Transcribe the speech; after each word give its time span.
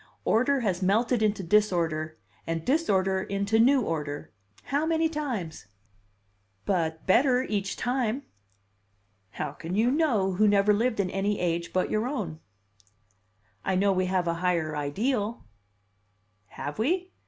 Order 0.25 0.61
has 0.61 0.81
melted 0.81 1.21
into 1.21 1.43
disorder, 1.43 2.17
and 2.47 2.65
disorder 2.65 3.21
into 3.21 3.59
new 3.59 3.81
order 3.83 4.31
how 4.63 4.83
many 4.83 5.07
times?" 5.07 5.67
"But 6.65 7.05
better 7.05 7.43
each 7.43 7.77
time." 7.77 8.23
"How 9.33 9.51
can 9.51 9.75
you 9.75 9.91
know, 9.91 10.31
who 10.33 10.47
never 10.47 10.73
lived 10.73 10.99
in 10.99 11.11
any 11.11 11.39
age 11.39 11.71
but 11.71 11.91
your 11.91 12.07
own?" 12.07 12.39
"I 13.63 13.75
know 13.75 13.93
we 13.93 14.07
have 14.07 14.27
a 14.27 14.33
higher 14.41 14.75
ideal." 14.75 15.45
"Have 16.47 16.79
we? 16.79 17.11